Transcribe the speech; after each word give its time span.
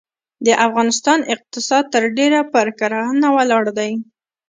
د 0.45 0.47
افغانستان 0.65 1.19
اقتصاد 1.33 1.83
ترډیره 1.95 2.39
پرکرهڼه 2.53 3.29
ولاړ 3.37 3.63
دی. 3.77 3.91